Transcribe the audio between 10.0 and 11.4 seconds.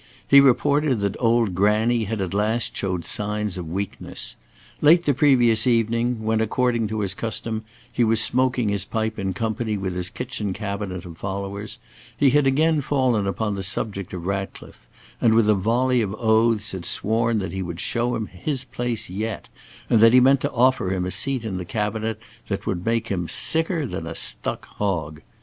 kitchen cabinet of